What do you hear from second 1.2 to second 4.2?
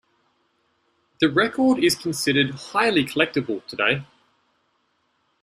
record is considered highly collectible today.